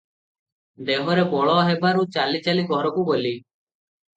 [0.87, 3.37] ଦେହରେ ବଳ ହେବାରୁ ଚାଲି ଚାଲି ଘରକୁ ଗଲି।